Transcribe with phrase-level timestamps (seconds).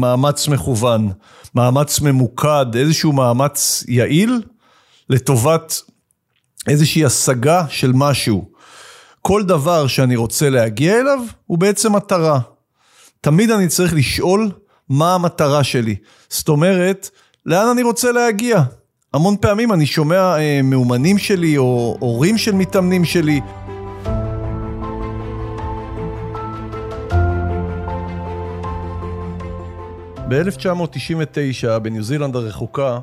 [0.00, 1.10] מאמץ מכוון,
[1.54, 4.42] מאמץ ממוקד, איזשהו מאמץ יעיל
[5.10, 5.80] לטובת
[6.68, 8.50] איזושהי השגה של משהו.
[9.22, 12.40] כל דבר שאני רוצה להגיע אליו הוא בעצם מטרה.
[13.20, 14.50] תמיד אני צריך לשאול
[14.88, 15.96] מה המטרה שלי.
[16.28, 17.10] זאת אומרת,
[17.46, 18.62] לאן אני רוצה להגיע?
[19.14, 23.40] המון פעמים אני שומע אה, מאומנים שלי או הורים של מתאמנים שלי.
[30.28, 32.98] ב-1999, בניו זילנד הרחוקה,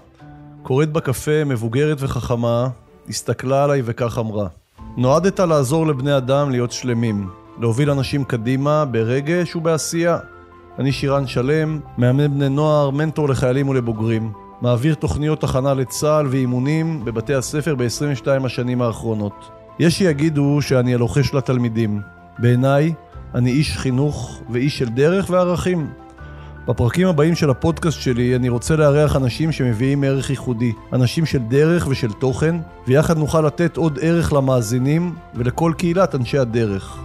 [0.64, 2.68] קוראת בקפה מבוגרת וחכמה,
[3.10, 4.48] הסתכלה עליי וכך אמרה:
[4.98, 10.18] נועדת לעזור לבני אדם להיות שלמים, להוביל אנשים קדימה ברגש ובעשייה.
[10.80, 14.32] אני שירן שלם, מאמן בני נוער, מנטור לחיילים ולבוגרים.
[14.62, 19.50] מעביר תוכניות הכנה לצה"ל ואימונים בבתי הספר ב-22 השנים האחרונות.
[19.80, 22.02] יש שיגידו שאני הלוחש לתלמידים.
[22.40, 22.94] בעיניי,
[23.36, 26.03] אני איש חינוך ואיש של דרך וערכים.
[26.68, 31.88] בפרקים הבאים של הפודקאסט שלי אני רוצה לארח אנשים שמביאים ערך ייחודי, אנשים של דרך
[31.88, 32.56] ושל תוכן,
[32.88, 36.98] ויחד נוכל לתת עוד ערך למאזינים ולכל קהילת אנשי הדרך.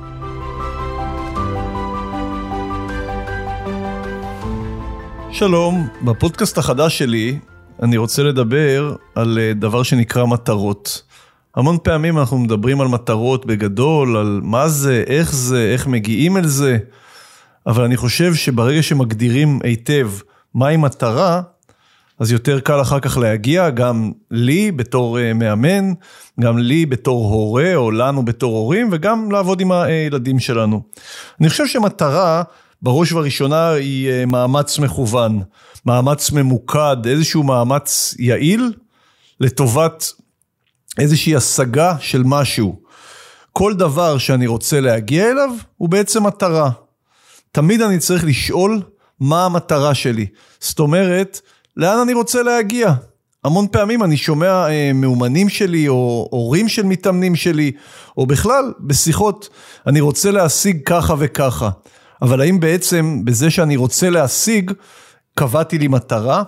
[5.32, 7.38] שלום, בפודקאסט החדש שלי
[7.82, 11.02] אני רוצה לדבר על אה, דבר שנקרא מטרות.
[11.56, 16.46] המון פעמים אנחנו מדברים על מטרות בגדול, על מה זה, איך זה, איך מגיעים אל
[16.46, 16.78] זה,
[17.66, 20.10] אבל אני חושב שברגע שמגדירים היטב
[20.54, 21.42] מהי מטרה,
[22.18, 25.92] אז יותר קל אחר כך להגיע, גם לי בתור אה, מאמן,
[26.40, 30.82] גם לי בתור הורה, או לנו בתור הורים, וגם לעבוד עם הילדים שלנו.
[31.40, 32.42] אני חושב שמטרה,
[32.82, 35.42] בראש ובראשונה, היא אה, מאמץ מכוון,
[35.86, 38.72] מאמץ ממוקד, איזשהו מאמץ יעיל,
[39.40, 40.12] לטובת
[40.98, 42.80] איזושהי השגה של משהו.
[43.52, 46.70] כל דבר שאני רוצה להגיע אליו, הוא בעצם מטרה.
[47.52, 48.82] תמיד אני צריך לשאול
[49.20, 50.26] מה המטרה שלי.
[50.60, 51.40] זאת אומרת,
[51.76, 52.94] לאן אני רוצה להגיע?
[53.44, 57.72] המון פעמים אני שומע אה, מאומנים שלי או הורים של מתאמנים שלי,
[58.16, 59.48] או בכלל בשיחות,
[59.86, 61.70] אני רוצה להשיג ככה וככה.
[62.22, 64.72] אבל האם בעצם בזה שאני רוצה להשיג,
[65.34, 66.42] קבעתי לי מטרה?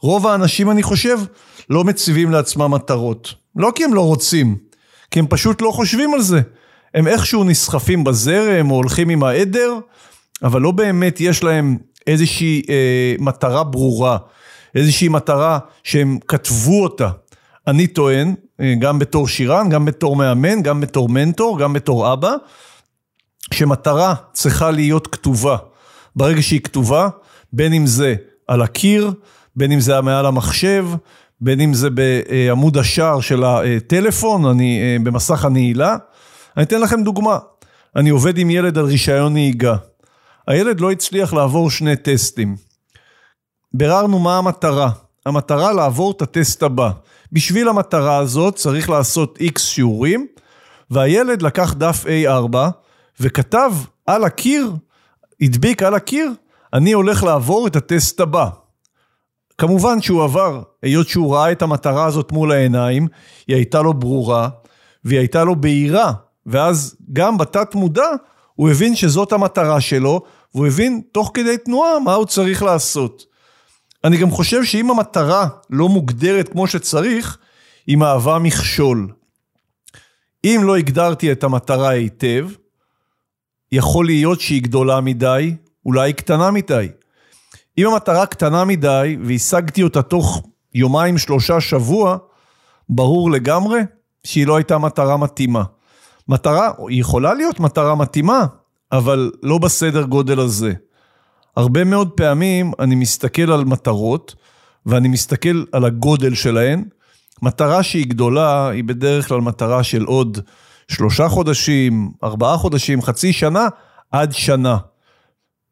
[0.00, 1.18] רוב האנשים, אני חושב,
[1.70, 3.34] לא מציבים לעצמם מטרות.
[3.56, 4.56] לא כי הם לא רוצים,
[5.10, 6.40] כי הם פשוט לא חושבים על זה.
[6.94, 9.78] הם איכשהו נסחפים בזרם או הולכים עם העדר,
[10.42, 14.18] אבל לא באמת יש להם איזושהי אה, מטרה ברורה,
[14.74, 17.08] איזושהי מטרה שהם כתבו אותה.
[17.66, 22.34] אני טוען, אה, גם בתור שירן, גם בתור מאמן, גם בתור מנטור, גם בתור אבא,
[23.54, 25.56] שמטרה צריכה להיות כתובה.
[26.16, 27.08] ברגע שהיא כתובה,
[27.52, 28.14] בין אם זה
[28.48, 29.12] על הקיר,
[29.56, 30.86] בין אם זה מעל המחשב,
[31.40, 35.96] בין אם זה בעמוד השער של הטלפון, אני אה, במסך הנעילה.
[36.56, 37.38] אני אתן לכם דוגמה.
[37.96, 39.76] אני עובד עם ילד על רישיון נהיגה.
[40.46, 42.56] הילד לא הצליח לעבור שני טסטים.
[43.74, 44.90] ביררנו מה המטרה.
[45.26, 46.90] המטרה לעבור את הטסט הבא.
[47.32, 50.26] בשביל המטרה הזאת צריך לעשות איקס שיעורים,
[50.90, 52.56] והילד לקח דף A4
[53.20, 53.72] וכתב
[54.06, 54.70] על הקיר,
[55.40, 56.32] הדביק על הקיר,
[56.72, 58.48] אני הולך לעבור את הטסט הבא.
[59.58, 63.08] כמובן שהוא עבר, היות שהוא ראה את המטרה הזאת מול העיניים,
[63.46, 64.48] היא הייתה לו ברורה,
[65.04, 66.12] והיא הייתה לו בהירה,
[66.46, 68.08] ואז גם בתת מודע
[68.62, 70.20] הוא הבין שזאת המטרה שלו,
[70.54, 73.24] והוא הבין תוך כדי תנועה מה הוא צריך לעשות.
[74.04, 77.38] אני גם חושב שאם המטרה לא מוגדרת כמו שצריך,
[77.86, 79.08] היא מהווה מכשול.
[80.44, 82.48] אם לא הגדרתי את המטרה היטב,
[83.72, 85.54] יכול להיות שהיא גדולה מדי,
[85.86, 86.88] אולי היא קטנה מדי.
[87.78, 90.42] אם המטרה קטנה מדי והשגתי אותה תוך
[90.74, 92.16] יומיים, שלושה, שבוע,
[92.88, 93.80] ברור לגמרי
[94.24, 95.62] שהיא לא הייתה מטרה מתאימה.
[96.28, 98.46] מטרה, היא יכולה להיות מטרה מתאימה,
[98.92, 100.72] אבל לא בסדר גודל הזה.
[101.56, 104.34] הרבה מאוד פעמים אני מסתכל על מטרות,
[104.86, 106.84] ואני מסתכל על הגודל שלהן.
[107.42, 110.38] מטרה שהיא גדולה, היא בדרך כלל מטרה של עוד
[110.88, 113.68] שלושה חודשים, ארבעה חודשים, חצי שנה,
[114.10, 114.76] עד שנה.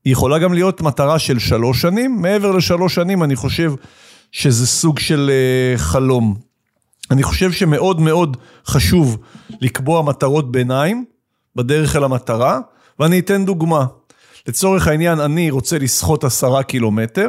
[0.04, 3.72] היא יכולה גם להיות מטרה של שלוש שנים, מעבר לשלוש שנים אני חושב
[4.32, 6.49] שזה סוג של uh, חלום.
[7.10, 8.36] אני חושב שמאוד מאוד
[8.66, 9.18] חשוב
[9.60, 11.04] לקבוע מטרות ביניים
[11.56, 12.60] בדרך אל המטרה,
[12.98, 13.86] ואני אתן דוגמה.
[14.48, 17.28] לצורך העניין, אני רוצה לסחוט עשרה קילומטר,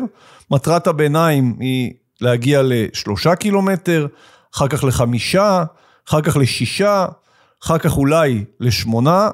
[0.52, 4.08] מטרת הביניים היא להגיע לשלושה קילומטר,
[4.56, 5.64] אחר כך לחמישה,
[6.10, 7.06] אחר כך לשישה,
[7.64, 9.30] אחר כך אולי לשמונה,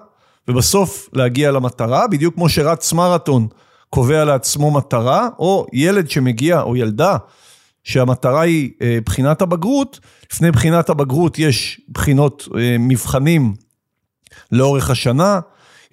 [0.48, 3.48] ובסוף להגיע למטרה, בדיוק כמו שרץ מרתון
[3.90, 7.18] קובע לעצמו מטרה, או ילד שמגיע, או ילדה,
[7.88, 10.00] שהמטרה היא אה, בחינת הבגרות,
[10.34, 13.54] לפני בחינת הבגרות יש בחינות, אה, מבחנים
[14.52, 15.40] לאורך השנה,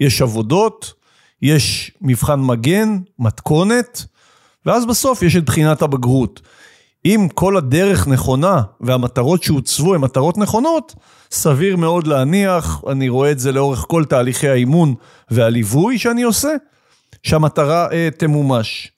[0.01, 0.93] יש עבודות,
[1.43, 4.05] יש מבחן מגן, מתכונת,
[4.67, 6.41] ואז בסוף יש את בחינת הבגרות.
[7.05, 10.95] אם כל הדרך נכונה והמטרות שהוצבו הן מטרות נכונות,
[11.31, 14.95] סביר מאוד להניח, אני רואה את זה לאורך כל תהליכי האימון
[15.31, 16.55] והליווי שאני עושה,
[17.23, 18.94] שהמטרה אה, תמומש.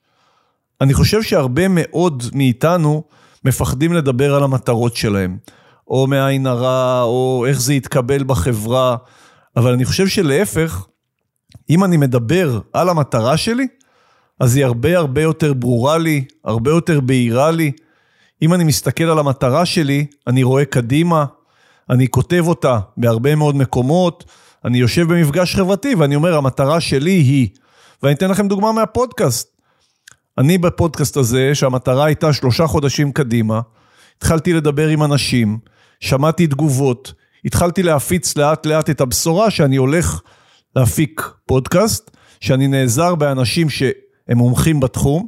[0.81, 3.03] אני חושב שהרבה מאוד מאיתנו
[3.45, 5.37] מפחדים לדבר על המטרות שלהם,
[5.87, 8.95] או מעין הרע, או איך זה יתקבל בחברה,
[9.55, 10.85] אבל אני חושב שלהפך,
[11.69, 13.67] אם אני מדבר על המטרה שלי,
[14.39, 17.71] אז היא הרבה הרבה יותר ברורה לי, הרבה יותר בהירה לי.
[18.41, 21.25] אם אני מסתכל על המטרה שלי, אני רואה קדימה,
[21.89, 24.25] אני כותב אותה בהרבה מאוד מקומות,
[24.65, 27.49] אני יושב במפגש חברתי ואני אומר, המטרה שלי היא,
[28.03, 29.56] ואני אתן לכם דוגמה מהפודקאסט.
[30.37, 33.61] אני בפודקאסט הזה, שהמטרה הייתה שלושה חודשים קדימה,
[34.17, 35.57] התחלתי לדבר עם אנשים,
[35.99, 37.13] שמעתי תגובות,
[37.45, 40.21] התחלתי להפיץ לאט לאט את הבשורה שאני הולך
[40.75, 45.27] להפיק פודקאסט, שאני נעזר באנשים שהם מומחים בתחום,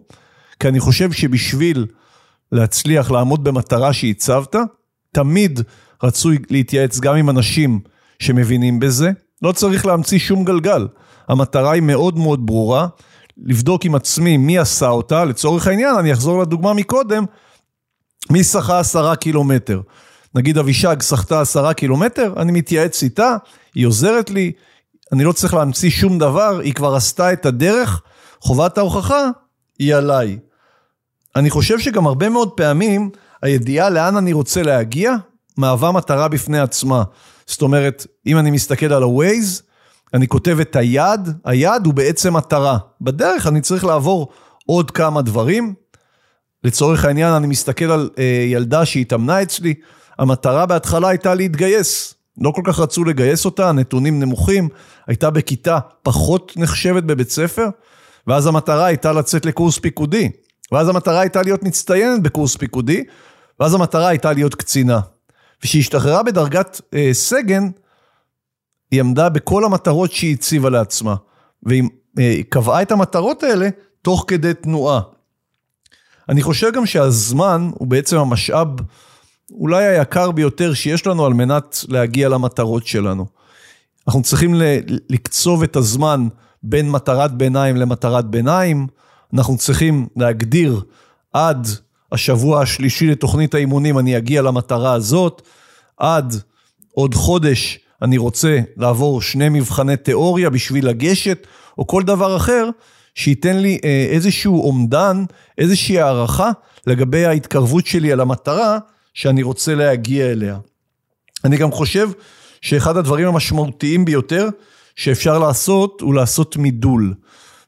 [0.60, 1.86] כי אני חושב שבשביל
[2.52, 4.56] להצליח לעמוד במטרה שהצבת,
[5.12, 5.60] תמיד
[6.04, 7.80] רצוי להתייעץ גם עם אנשים
[8.20, 9.12] שמבינים בזה,
[9.42, 10.88] לא צריך להמציא שום גלגל.
[11.28, 12.88] המטרה היא מאוד מאוד ברורה,
[13.46, 17.26] לבדוק עם עצמי מי עשה אותה, לצורך העניין, אני אחזור לדוגמה מקודם,
[18.30, 19.82] מי שחה עשרה קילומטר.
[20.36, 23.36] נגיד אבישג שחתה עשרה קילומטר, אני מתייעץ איתה,
[23.76, 24.52] היא עוזרת לי,
[25.12, 28.02] אני לא צריך להמציא שום דבר, היא כבר עשתה את הדרך,
[28.42, 29.30] חובת ההוכחה
[29.80, 30.38] היא עליי.
[31.36, 33.10] אני חושב שגם הרבה מאוד פעמים
[33.42, 35.16] הידיעה לאן אני רוצה להגיע
[35.58, 37.04] מהווה מטרה בפני עצמה.
[37.46, 39.62] זאת אומרת, אם אני מסתכל על ה-Waze,
[40.14, 42.78] אני כותב את היעד, היעד הוא בעצם מטרה.
[43.02, 44.28] בדרך אני צריך לעבור
[44.66, 45.74] עוד כמה דברים.
[46.64, 49.74] לצורך העניין, אני מסתכל על אה, ילדה שהתאמנה אצלי,
[50.20, 52.14] המטרה בהתחלה הייתה להתגייס.
[52.42, 54.70] לא כל כך רצו לגייס אותה, הנתונים נמוכים,
[55.08, 57.68] הייתה בכיתה פחות נחשבת בבית ספר,
[58.28, 60.30] ואז המטרה הייתה לצאת לקורס פיקודי.
[60.72, 63.04] ואז המטרה הייתה להיות מצטיינת בקורס פיקודי,
[63.60, 65.00] ואז המטרה הייתה להיות קצינה.
[65.62, 67.70] וכשהיא השתחררה בדרגת אה, סגן,
[68.92, 71.16] היא עמדה בכל המטרות שהיא הציבה לעצמה.
[71.64, 71.84] והיא
[72.20, 73.70] אה, קבעה את המטרות האלה
[74.02, 75.02] תוך כדי תנועה.
[76.30, 78.68] אני חושב גם שהזמן הוא בעצם המשאב
[79.52, 83.26] אולי היקר ביותר שיש לנו על מנת להגיע למטרות שלנו.
[84.08, 84.54] אנחנו צריכים
[85.10, 86.28] לקצוב את הזמן
[86.64, 88.88] בין מטרת ביניים למטרת ביניים,
[89.34, 90.82] אנחנו צריכים להגדיר
[91.34, 91.68] עד
[92.12, 95.42] השבוע השלישי לתוכנית האימונים אני אגיע למטרה הזאת,
[95.98, 96.36] עד
[96.92, 101.48] עוד חודש אני רוצה לעבור שני מבחני תיאוריה בשביל לגשת,
[101.78, 102.70] או כל דבר אחר
[103.16, 105.24] שייתן לי אה, איזשהו אומדן,
[105.58, 106.52] איזושהי הערכה
[106.88, 108.78] לגבי ההתקרבות שלי על המטרה
[109.14, 110.58] שאני רוצה להגיע אליה.
[111.46, 112.10] אני גם חושב
[112.62, 114.50] שאחד הדברים המשמעותיים ביותר
[114.96, 117.14] שאפשר לעשות הוא לעשות מידול.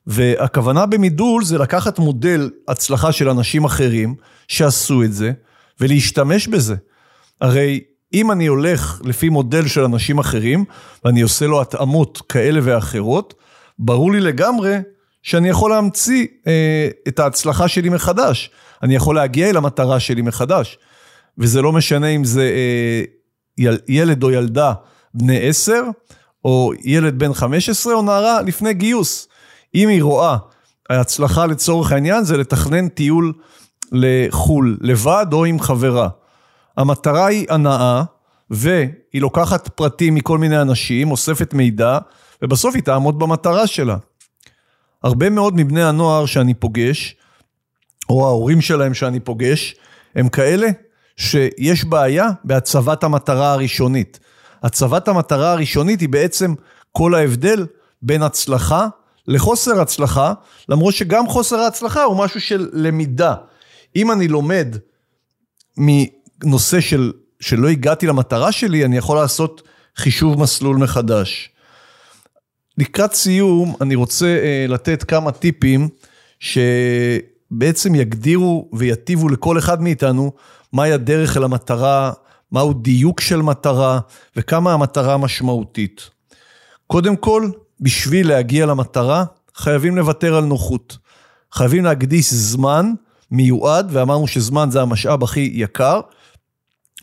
[0.07, 4.15] והכוונה במידול זה לקחת מודל הצלחה של אנשים אחרים
[4.47, 5.31] שעשו את זה
[5.79, 6.75] ולהשתמש בזה.
[7.41, 7.79] הרי
[8.13, 10.65] אם אני הולך לפי מודל של אנשים אחרים
[11.05, 13.33] ואני עושה לו התאמות כאלה ואחרות,
[13.79, 14.77] ברור לי לגמרי
[15.23, 18.51] שאני יכול להמציא אה, את ההצלחה שלי מחדש.
[18.83, 20.77] אני יכול להגיע אל המטרה שלי מחדש.
[21.37, 23.03] וזה לא משנה אם זה אה,
[23.57, 24.73] יל, ילד או ילדה
[25.13, 25.83] בני עשר,
[26.45, 29.27] או ילד בן חמש עשרה, או נערה לפני גיוס.
[29.75, 30.37] אם היא רואה,
[30.89, 33.33] ההצלחה לצורך העניין זה לתכנן טיול
[33.91, 36.07] לחו"ל, לבד או עם חברה.
[36.77, 38.03] המטרה היא הנאה,
[38.49, 41.97] והיא לוקחת פרטים מכל מיני אנשים, אוספת מידע,
[42.41, 43.97] ובסוף היא תעמוד במטרה שלה.
[45.03, 47.15] הרבה מאוד מבני הנוער שאני פוגש,
[48.09, 49.75] או ההורים שלהם שאני פוגש,
[50.15, 50.67] הם כאלה
[51.17, 54.19] שיש בעיה בהצבת המטרה הראשונית.
[54.63, 56.53] הצבת המטרה הראשונית היא בעצם
[56.91, 57.65] כל ההבדל
[58.01, 58.87] בין הצלחה
[59.27, 60.33] לחוסר הצלחה,
[60.69, 63.35] למרות שגם חוסר ההצלחה הוא משהו של למידה.
[63.95, 64.75] אם אני לומד
[66.43, 69.61] מנושא של, שלא הגעתי למטרה שלי, אני יכול לעשות
[69.95, 71.49] חישוב מסלול מחדש.
[72.77, 75.89] לקראת סיום, אני רוצה uh, לתת כמה טיפים
[76.39, 80.31] שבעצם יגדירו ויטיבו לכל אחד מאיתנו
[80.73, 82.11] מהי הדרך אל המטרה,
[82.51, 83.99] מהו דיוק של מטרה
[84.35, 86.09] וכמה המטרה משמעותית.
[86.87, 89.23] קודם כל, בשביל להגיע למטרה,
[89.55, 90.97] חייבים לוותר על נוחות.
[91.53, 92.93] חייבים להקדיש זמן
[93.31, 95.99] מיועד, ואמרנו שזמן זה המשאב הכי יקר,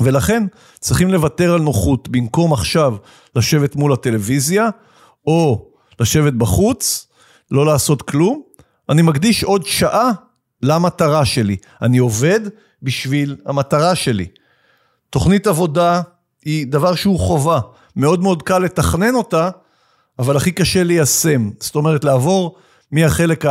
[0.02, 0.42] ולכן
[0.80, 2.08] צריכים לוותר על נוחות.
[2.08, 2.96] במקום עכשיו
[3.36, 4.68] לשבת מול הטלוויזיה,
[5.26, 5.68] או
[6.00, 7.06] לשבת בחוץ,
[7.50, 8.42] לא לעשות כלום,
[8.88, 10.10] אני מקדיש עוד שעה
[10.62, 11.56] למטרה שלי.
[11.82, 12.40] אני עובד
[12.82, 14.26] בשביל המטרה שלי.
[15.10, 16.02] תוכנית עבודה
[16.44, 17.60] היא דבר שהוא חובה.
[17.96, 19.50] מאוד מאוד קל לתכנן אותה,
[20.18, 21.50] אבל הכי קשה ליישם.
[21.60, 22.56] זאת אומרת, לעבור
[22.92, 23.44] מהחלק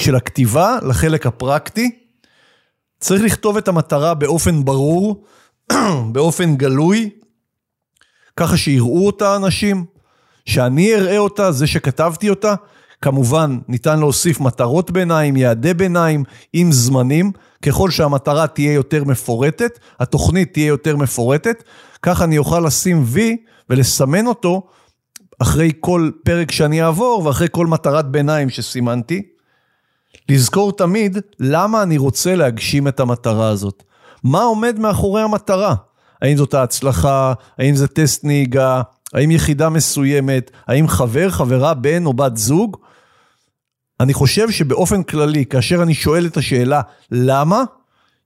[0.00, 2.01] של הכתיבה לחלק הפרקטי.
[3.02, 5.24] צריך לכתוב את המטרה באופן ברור,
[6.12, 7.10] באופן גלוי,
[8.36, 9.84] ככה שיראו אותה אנשים,
[10.46, 12.54] שאני אראה אותה, זה שכתבתי אותה.
[13.00, 17.32] כמובן, ניתן להוסיף מטרות ביניים, יעדי ביניים, עם זמנים.
[17.62, 21.64] ככל שהמטרה תהיה יותר מפורטת, התוכנית תהיה יותר מפורטת,
[22.02, 23.36] ככה אני אוכל לשים וי
[23.70, 24.62] ולסמן אותו
[25.38, 29.31] אחרי כל פרק שאני אעבור ואחרי כל מטרת ביניים שסימנתי.
[30.28, 33.82] לזכור תמיד למה אני רוצה להגשים את המטרה הזאת.
[34.24, 35.74] מה עומד מאחורי המטרה?
[36.22, 37.32] האם זאת ההצלחה?
[37.58, 38.82] האם זה טסט נהיגה?
[39.14, 40.50] האם יחידה מסוימת?
[40.66, 42.76] האם חבר, חברה, בן או בת זוג?
[44.00, 47.64] אני חושב שבאופן כללי, כאשר אני שואל את השאלה למה,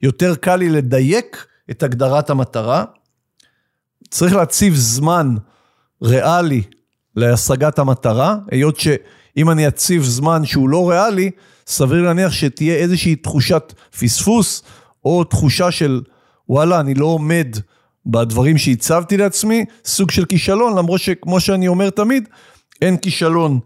[0.03, 2.85] יותר קל לי לדייק את הגדרת המטרה.
[4.11, 5.35] צריך להציב זמן
[6.03, 6.63] ריאלי
[7.17, 11.31] להשגת המטרה, היות שאם אני אציב זמן שהוא לא ריאלי,
[11.67, 14.63] סביר להניח שתהיה איזושהי תחושת פספוס,
[15.05, 16.03] או תחושה של
[16.49, 17.57] וואלה, אני לא עומד
[18.07, 22.29] בדברים שהצבתי לעצמי, סוג של כישלון, למרות שכמו שאני אומר תמיד,
[22.83, 23.59] אין כישלון,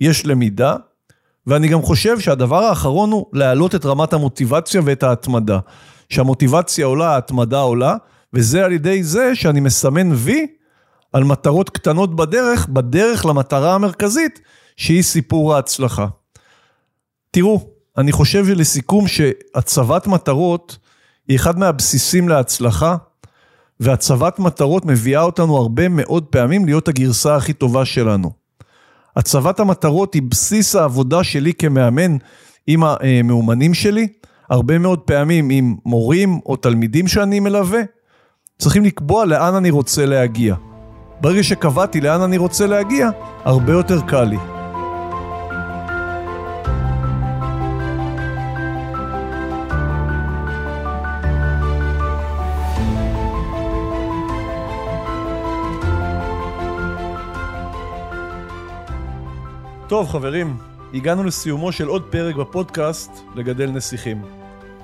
[0.00, 0.76] יש למידה.
[1.46, 5.58] ואני גם חושב שהדבר האחרון הוא להעלות את רמת המוטיבציה ואת ההתמדה.
[6.08, 7.96] שהמוטיבציה עולה, ההתמדה עולה,
[8.32, 10.46] וזה על ידי זה שאני מסמן וי
[11.12, 14.40] על מטרות קטנות בדרך, בדרך למטרה המרכזית,
[14.76, 16.06] שהיא סיפור ההצלחה.
[17.34, 17.60] תראו,
[17.98, 20.78] אני חושב לסיכום שהצבת מטרות
[21.28, 22.96] היא אחד מהבסיסים להצלחה,
[23.80, 28.30] והצבת מטרות מביאה אותנו הרבה מאוד פעמים להיות הגרסה הכי טובה שלנו.
[29.16, 32.16] הצבת המטרות היא בסיס העבודה שלי כמאמן
[32.66, 34.08] עם המאומנים שלי,
[34.50, 37.80] הרבה מאוד פעמים עם מורים או תלמידים שאני מלווה,
[38.58, 40.54] צריכים לקבוע לאן אני רוצה להגיע.
[41.20, 43.08] ברגע שקבעתי לאן אני רוצה להגיע,
[43.44, 44.51] הרבה יותר קל לי.
[59.92, 60.56] טוב חברים,
[60.94, 64.22] הגענו לסיומו של עוד פרק בפודקאסט לגדל נסיכים.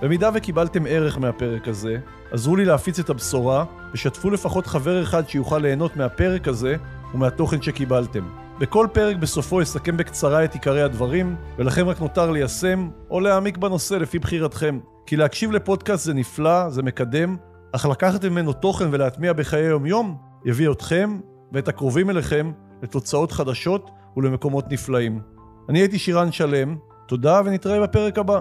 [0.03, 1.97] במידה וקיבלתם ערך מהפרק הזה,
[2.31, 6.77] עזרו לי להפיץ את הבשורה ושתפו לפחות חבר אחד שיוכל ליהנות מהפרק הזה
[7.15, 8.29] ומהתוכן שקיבלתם.
[8.59, 13.95] בכל פרק בסופו אסכם בקצרה את עיקרי הדברים, ולכם רק נותר ליישם או להעמיק בנושא
[13.95, 14.79] לפי בחירתכם.
[15.07, 17.37] כי להקשיב לפודקאסט זה נפלא, זה מקדם,
[17.73, 21.21] אך לקחת ממנו תוכן ולהטמיע בחיי היום-יום, יביא אתכם
[21.53, 25.21] ואת הקרובים אליכם לתוצאות חדשות ולמקומות נפלאים.
[25.69, 28.41] אני הייתי שירן שלם, תודה ונתראה בפרק הבא.